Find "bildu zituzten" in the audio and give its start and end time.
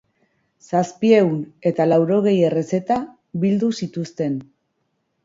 3.45-4.41